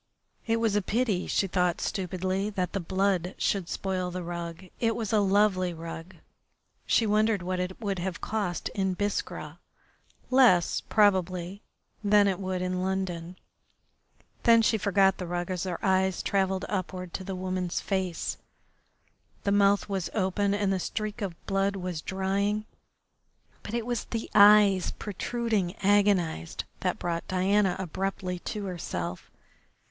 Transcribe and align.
It 0.47 0.59
was 0.59 0.75
a 0.75 0.81
pity, 0.81 1.27
she 1.27 1.45
thought 1.45 1.79
stupidly, 1.79 2.49
that 2.49 2.73
the 2.73 2.79
blood 2.79 3.35
should 3.37 3.69
spoil 3.69 4.09
the 4.09 4.23
rug. 4.23 4.65
It 4.79 4.95
was 4.95 5.13
a 5.13 5.19
lovely 5.19 5.75
rug. 5.75 6.15
She 6.87 7.05
wondered 7.05 7.43
what 7.43 7.59
it 7.59 7.79
would 7.79 7.99
have 7.99 8.19
cost 8.19 8.69
in 8.69 8.95
Biskra 8.95 9.59
less, 10.31 10.81
probably, 10.89 11.61
than 12.03 12.27
it 12.27 12.39
would 12.39 12.63
in 12.63 12.81
London. 12.81 13.35
Then 14.41 14.63
she 14.63 14.79
forgot 14.79 15.19
the 15.19 15.27
rug 15.27 15.51
as 15.51 15.65
her 15.65 15.77
eyes 15.85 16.23
travelled 16.23 16.65
upward 16.67 17.13
to 17.13 17.23
the 17.23 17.35
woman's 17.35 17.79
face. 17.79 18.37
The 19.43 19.51
mouth 19.51 19.87
was 19.87 20.09
open 20.15 20.55
and 20.55 20.73
the 20.73 20.79
streak 20.79 21.21
of 21.21 21.35
blood 21.45 21.75
was 21.75 22.01
drying, 22.01 22.65
but 23.61 23.75
it 23.75 23.85
was 23.85 24.05
the 24.05 24.31
eyes, 24.33 24.89
protruding, 24.97 25.75
agonised, 25.83 26.63
that 26.79 26.97
brought 26.97 27.27
Diana 27.27 27.75
abruptly 27.77 28.39
to 28.39 28.65
herself. 28.65 29.29